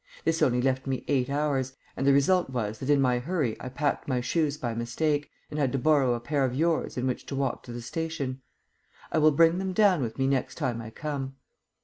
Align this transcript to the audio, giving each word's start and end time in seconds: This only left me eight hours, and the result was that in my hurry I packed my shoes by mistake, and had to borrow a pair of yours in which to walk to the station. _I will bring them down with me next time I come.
This 0.25 0.41
only 0.41 0.63
left 0.63 0.87
me 0.87 1.03
eight 1.07 1.29
hours, 1.29 1.73
and 1.95 2.07
the 2.07 2.11
result 2.11 2.49
was 2.49 2.79
that 2.79 2.89
in 2.89 2.99
my 2.99 3.19
hurry 3.19 3.55
I 3.61 3.69
packed 3.69 4.07
my 4.07 4.19
shoes 4.19 4.57
by 4.57 4.73
mistake, 4.73 5.29
and 5.51 5.59
had 5.59 5.71
to 5.73 5.77
borrow 5.77 6.15
a 6.15 6.19
pair 6.19 6.43
of 6.43 6.55
yours 6.55 6.97
in 6.97 7.05
which 7.05 7.27
to 7.27 7.35
walk 7.35 7.61
to 7.65 7.71
the 7.71 7.83
station. 7.83 8.41
_I 9.13 9.21
will 9.21 9.29
bring 9.29 9.59
them 9.59 9.73
down 9.73 10.01
with 10.01 10.17
me 10.17 10.25
next 10.25 10.55
time 10.55 10.81
I 10.81 10.89
come. 10.89 11.35